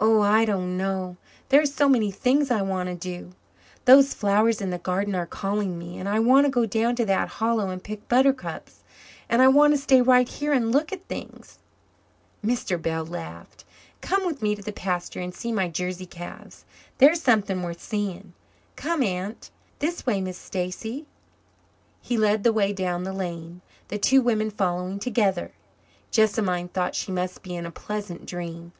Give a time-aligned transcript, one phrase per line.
[0.00, 1.16] "Oh, I don't know.
[1.50, 3.30] There are so many things I want to do.
[3.84, 7.04] Those flowers in the garden are calling me and I want to go down to
[7.04, 8.82] that hollow and pick buttercups
[9.28, 11.60] and I want to stay right here and look at things."
[12.44, 12.82] Mr.
[12.82, 13.64] Bell laughed.
[14.00, 16.64] "Come with me to the pasture and see my Jersey calves.
[16.98, 18.32] They're something worth seeing.
[18.74, 19.50] Come, Aunt.
[19.78, 21.06] This way, Miss Stacy."
[22.00, 25.52] He led the way down the lane, the two women following together.
[26.10, 28.72] Jessamine thought she must be in a pleasant dream.